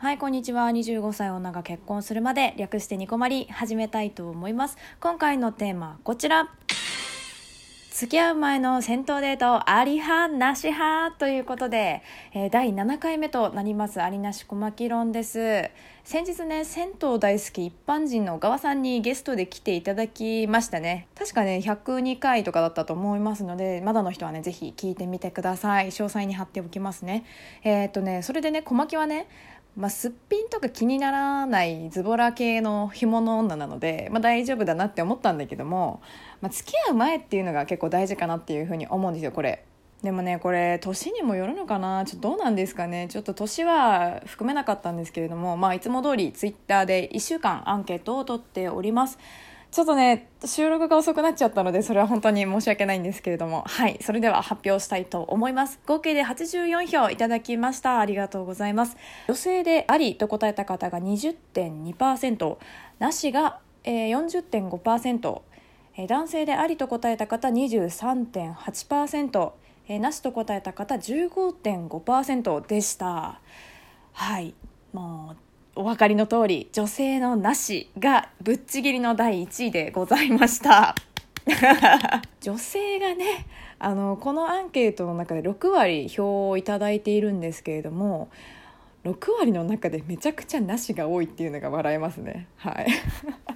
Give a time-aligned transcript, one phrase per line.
[0.00, 0.68] はい、こんにちは。
[0.68, 4.78] 25歳女が結婚するまで略してニコマリ始めたいと思います。
[5.00, 6.54] 今回のテーマ、こちら。
[7.90, 15.68] 付き合う前の戦闘デート、あり派、なし派ということで、えー第7回目となります、ありなし小牧論です。
[16.04, 21.08] 先日ね、銭湯大好き一般人の小川さんにゲストで来ていただきましたね。
[21.18, 25.88] 確かね、102回とかだったと思いますので、まだの人はね、ぜひ聞いてみてください。
[25.88, 27.24] 詳細に貼っておきますね。
[27.64, 29.26] えーっとね、それでね、小牧はね、
[29.78, 36.02] まあ、すっぴんとか気にならないズボラ系の干物女なので、まあ、大丈夫だなって思ったんだけども、
[36.40, 39.64] まあ、付き合う前っていうのが結構大事かなっていうふうに思うんですよこれ。
[40.02, 42.04] でもねこれ年にもよるのかな？
[42.04, 43.08] ちょっとどうなんですかね？
[43.08, 49.18] ちょっと年は含めなかったんですけれども、まあ、いつも通りツイッターで1週間アンケートを取っております。
[49.70, 53.64] ちょっとね収録が遅くなっちゃったのでそれは本当に申し訳ないんですけれども。
[53.66, 55.80] はいそれでは発表したいと思います。
[55.86, 58.00] 合計で84票いただきました。
[58.00, 58.96] ありがとうございます。
[59.28, 62.56] 女性でありと答えた方が20.2%
[62.98, 65.40] なしが、えー、40.5%
[65.98, 69.52] えー男性でありと答えた方23.8%、
[69.88, 73.40] えーなしと答えた方15.5%でした。
[74.12, 74.54] はい
[74.92, 75.47] もう
[75.78, 80.96] お分かりの通り女性のなしがぶっちぎりの第1位でございました。
[82.40, 83.46] 女性がね
[83.78, 88.28] あのこのアンケートの中で6割票をいただいているんですけれども
[89.04, 92.48] 6割の中でめちゃくちゃなしが多いっていうのが笑えますね。
[92.56, 92.88] はい。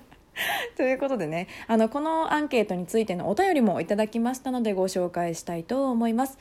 [0.78, 6.38] ということでねあのこのアンケートについてのお便りもいただきましたのでご紹介したいと思います。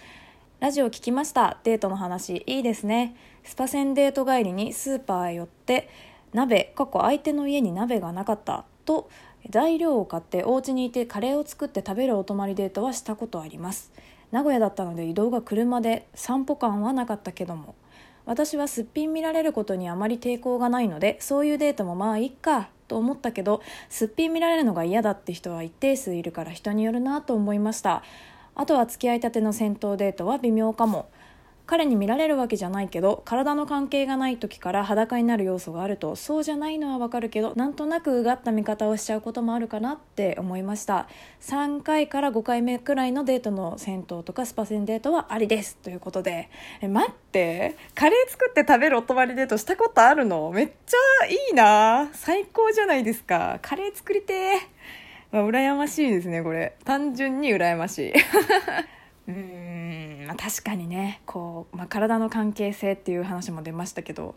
[0.62, 1.58] ラジオ聞きました。
[1.64, 2.44] デートの話。
[2.45, 3.16] いいですね。
[3.44, 5.90] スパセンデート帰りにスーパーへ寄って
[6.34, 8.66] 鍋過去相手の家に鍋がなかった。
[8.86, 9.09] と
[9.50, 13.92] 材料を買ってお家にいてカレーを作って食べるお泊まりデートはしたことあります。
[14.31, 17.73] 名古屋だったので移動が車で散歩感はなかったけども。
[18.28, 28.03] 私はすっぴん見られることにあまり抵抗がないのでそういうデートもまあいっかと思ったけどすっぴん見られるのが嫌だって人は一定数いるから人によるなと思いました。
[28.56, 31.09] あとは付き合いたての戦闘デートは微妙かも。
[31.67, 41.07] 彼に見られるわけじゃないけど体の関係がない時から裸になる要素があるとそうじゃないのはわかるけどなんとなくうがった見方をしちゃうこともあるかなって思いました。
[41.40, 46.50] 3回から5回目くらいのデートの戦闘とかスパセンデートはありですということで。
[46.81, 47.78] え待って。
[47.95, 50.51] カレー作って食べるお泊まりデートしたことあるの？
[50.51, 52.09] めっちゃいいな。
[52.11, 53.59] 最高じゃないですか。
[53.61, 54.57] カレー作りてー、
[55.31, 56.78] まあ、羨ましいですねこれ。
[56.84, 58.14] 単純に羨ましい。
[59.28, 64.36] うん、まあ、確かにねこう、まあ、体の関係性っていう話も出ましたけど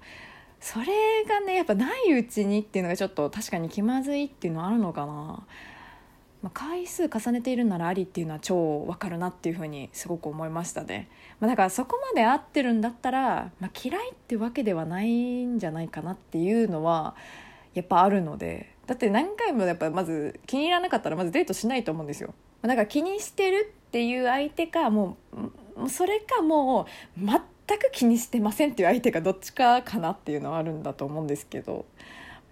[0.60, 0.86] それ
[1.28, 5.46] がねやっぱないうちにっていうのがちょっと確かに気まずいっていうのはあるのかな、
[6.42, 11.08] まあ、回数重ねているならありっていうのは超わかるなっていうふうにすごく思いましたね、
[11.40, 17.14] まあ、だからそこまで合ってるんだったら、まあ、嫌いってわけではないんじゃないかなっていうのは
[17.74, 22.34] やっぱあるのでだって何回もやっぱまず気に入らなかったらまずデートしないと思うんですよ。
[22.62, 26.86] まあだか気にしてるっていう相手かもうもうそれかも
[27.16, 31.84] う全く気にしてませんっていう相手がどっちかかなっていうのはあるんだと思うんですけど、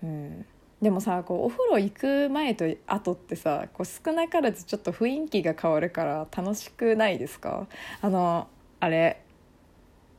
[0.03, 0.45] うん、
[0.81, 7.67] でもさこうお風呂行く前と後ってさこう少なからずちょっと雰囲気が変わるから楽しくないですか？
[8.01, 8.49] あの
[8.81, 9.23] あれ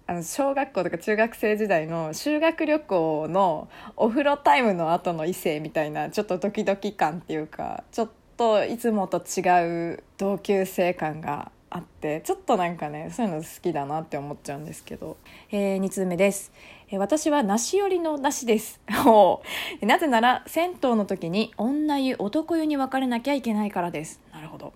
[0.05, 15.17] あの小学校とか中学生時代の修学旅行のお風呂タイムの後の異性みたいなちょっとドキドキ感っていうかちょっといつもと違う同級生感があってちょっとなんかねそういうの好きだなって思っちゃうんですけど、
[15.51, 18.79] えー、2通目です、えー私はなし寄りのなしです。
[19.81, 24.21] なぜなら銭湯の時に女湯男湯に分かれなきゃいけないからです。
[24.31, 24.73] なるほど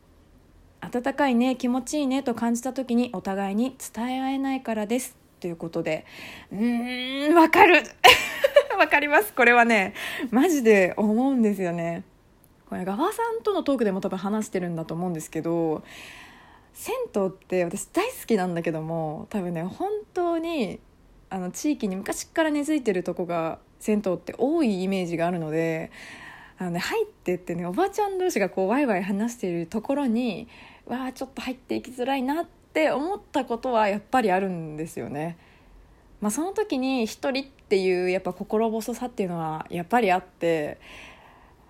[0.91, 5.15] 暖かいね気持ちいいねと感じた時にお互いに伝え合えないからです。
[5.39, 6.05] ということで。
[6.51, 7.83] うーんわかる。
[8.77, 9.33] わかります。
[9.33, 9.93] これはね
[10.31, 12.03] マジで思うんですよね。
[12.69, 15.83] これガワさんとのトークでも多分話してるんだと思うんですけど
[16.73, 20.79] 銭湯って私大好きなんだけども多分ね本当に
[21.29, 25.91] あの地域に昔から根付いてるとこが銭湯って多いイメージがあるので
[26.57, 30.47] あの、ね、入ってってねおばちゃん同士がこうワイワイ話しているところに
[30.87, 35.37] わあちょっと入っていきづらいなって思ったことはやっぱりあるんですよね。
[36.19, 40.79] まあ、その時に一人っていうやっぱ心細さっていうのはやっぱりあって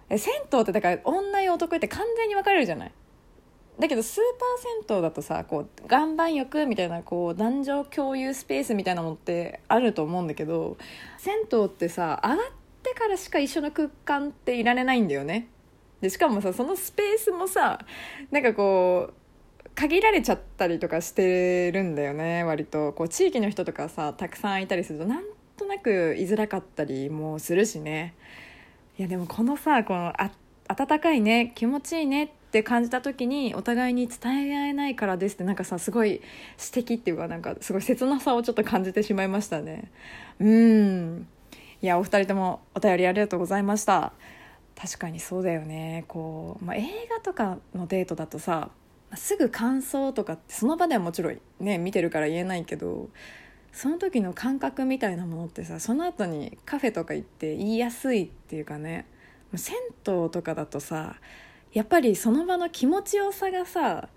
[0.10, 0.20] 銭
[0.54, 2.92] 湯ってだから女湯男って完全に分かれるじゃない？
[3.78, 10.78] だけどスーパー銭湯だとさこう岩盤浴みたいなこう男女共有スペースみたいなのってあると思うんだけど
[11.18, 12.38] 銭湯ってさ上がっ
[12.84, 15.50] てからしか一緒の空間っていられないんだよね
[16.02, 17.80] でしかもさそのスペースもさ
[18.32, 22.94] なんかこう限られちゃったりとかしてるんだよね割と。
[22.94, 25.24] こう地域の人とかさたくさんいたりするとなん
[25.56, 28.16] となく居づらかったりもするしね。
[28.98, 30.32] いやでもこのさこのあ
[30.68, 36.22] 温かいね気持ちいいねって感じた時にお互いに伝え合えないからですってなんかさすごい
[36.74, 39.92] 指摘っていうかなんかすごい切なさをちょっと感じてしまいましたね。
[40.40, 41.28] うん。
[41.82, 44.14] いやお二人ともお便りありがとうございました。
[44.80, 46.06] 確かにそうだよね。
[46.08, 48.70] こう、まあ、映画とかのデートだとさ
[49.16, 53.10] すぐ感想とかってその場ではもちろんね見てるから言えないけど
[53.72, 59.08] その時の感覚みたいなものってさその後にカフェとか行って言いやすいっていうかね
[59.56, 59.76] 銭
[60.08, 61.16] 湯とかだとさ
[61.74, 64.10] やっぱりその場の気持ちよさがさ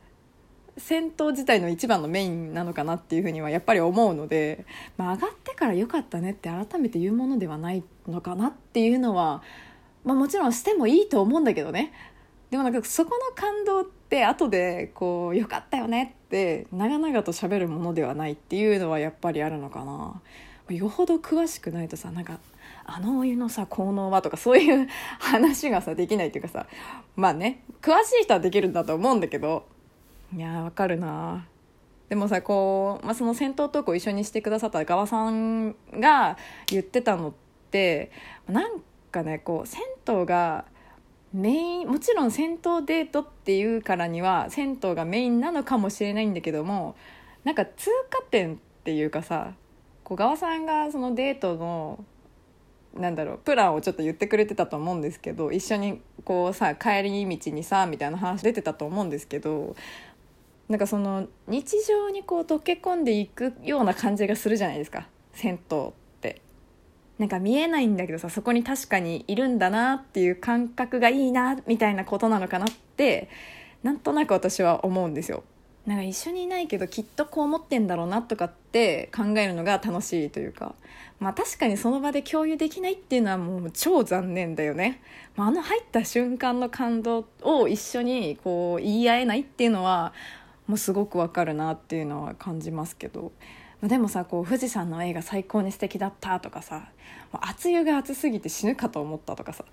[0.77, 4.65] 銭湯自体の一番のメインなのかなっていうふうにはやっぱり思うので、
[4.97, 9.43] まあ、上がってから良かったねって改めて言うものではないのかなっていうのは、
[10.05, 11.93] まあ、もちろんしてもいいと思うんだけどね。
[12.51, 20.21] でもなんかそこの感動って後でこう「よかったよね」って長々と喋るものではないっていうのはやっぱりあるのかな。
[20.75, 22.39] よほど詳しくないとさなんか
[22.85, 24.89] あのお湯のさ効能はとかそういう
[25.19, 26.67] 話がさできないっていうかさ。
[27.17, 29.65] まあね詳しい人はできるんだと思うんだけど。
[30.35, 31.47] いやわかるな。
[32.09, 36.37] でもさこう、まあ、その戦闘トークを一緒にしてくださった側さんが
[36.67, 37.33] 言ってたのっ
[37.71, 38.11] て
[38.49, 40.65] なんかねこう銭湯が
[41.33, 46.97] メインもちろん銭湯デートっていうからには銭湯がメインなのかもしれないんだけども
[47.45, 49.53] なんか通過点っていうかさ
[50.03, 52.05] こう側さんがそのデートの
[52.95, 59.77] なんだろうプランをちょっと言ってくれてたと思うんですけど一緒にこうさ帰り道にさみたいな話出てたと思うんですけど
[60.69, 65.91] なんかその日常にこう溶け込んでいくような感じがするじゃないですか銭湯っ
[67.21, 73.29] なんか見えないんだけどさそこに確かにいるんだなっていう感覚がいいなみたいなことなのかなって
[73.83, 75.45] なんとなく私は思うんですよ。
[75.85, 80.75] なんか一緒にいないけどきっとこう思ってんだろうなとかって考えるのが楽しいというか。
[81.19, 85.03] まあ確かにその場で共有できないっていうのはもう超残念だよね、
[85.37, 90.15] まあ、あの入った瞬間の感動を一緒にこう言い合えないっていうのは
[90.67, 93.33] もうすごくわかるなっていうのは感じますけど。
[93.83, 96.91] でもさこう富士山の絵が最高に素敵だったとかさ
[97.33, 99.65] 熱湯が熱すぎて死ぬかと思ったとかさ。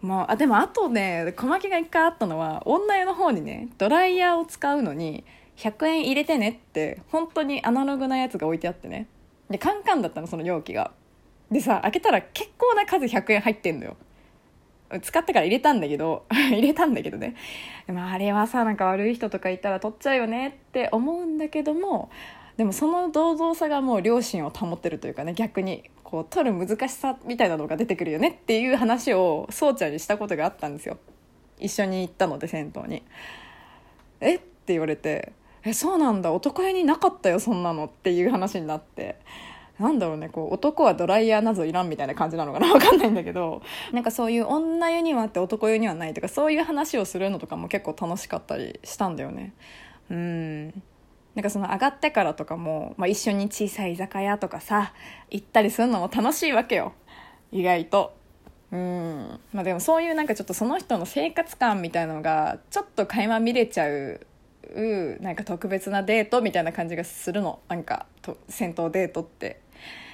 [0.00, 5.24] まあ、あでもあとね小牧が一回あったのは女湯の方にねドライヤーを使うのに
[5.58, 9.08] 100円入れてねって本当にアナログなやつが置いてあってね。
[9.50, 10.92] でカンカンだったのその容器が。
[11.50, 13.96] でさ開けたら結構な数100円入ってんのよ。
[15.02, 17.34] 使ってから入れたんだけど 入れたんだけどね。
[17.86, 22.10] でもあれはさなんか悪い人とかいたら取っちゃうよねって思うんだけども
[22.60, 30.98] でもその堂々さがもう良心を保ってるというかね逆にこう取る難しさみたいなのが出てくるよねっていう話をそうちゃんにしたことがあったんですよ。
[31.58, 33.02] 一緒に行ったので銭湯に
[34.20, 34.34] 「え？
[34.34, 35.32] っ?」て言われて
[35.64, 36.34] 「えそうなんだ。
[36.34, 39.16] 男屋になかったよそんなの」っていう話になって。
[39.78, 42.66] なんだろうねこう男はドライヤーなどいらんみたいな感じなのかな？
[42.76, 43.62] 分かんないんだけど。
[43.92, 49.54] なんかそういう女湯にはあって男湯にはないとかそういう話をするのとかも結構楽しかったりしたんだよね。
[50.10, 50.82] うん。
[51.34, 54.92] なんかその上がってからとかも、まあ、一緒に小さい居酒屋とかさ
[55.30, 56.92] 行ったりするのも楽しいわけよ。
[57.52, 58.14] 意外と。
[58.72, 59.40] うん。
[59.52, 64.20] まあでもそういうなんかちょっとその人の生活感みたいのがちょっと垣間見れちゃう
[65.20, 67.60] なんか特別なデートみたいな感じがするの。
[67.68, 69.60] なんかと戦闘デートって。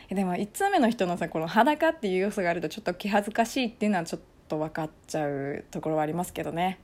[0.08, 6.79] でも1通目の人のさこの裸っていう要素があるとちょっと気恥ずかしいっていうのはちょっと分かっちゃうところはありますけどね。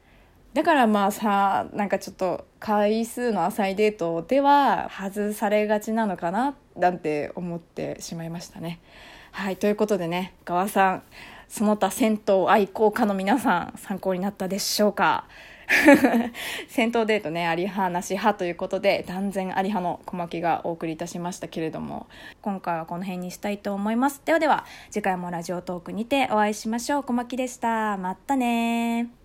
[0.55, 8.81] だからまあさなんかちょっと回数の浅いデートでは外されがちなのかななんて思ってしまいましたね。
[9.31, 11.03] はいということでね側さん
[11.49, 15.25] その他銭湯愛好家の皆さん参考になったでしょうか？
[16.69, 22.09] 銭湯デートねあり派なし派ということで断然あり派の小牧がお送りいたしましたけれども
[22.43, 24.21] 今回はこの辺にしたいと思います。
[24.25, 27.03] ではでは次回もラジオトークにてお会いしましょう。
[27.05, 27.97] 小牧でした。
[27.97, 29.22] またね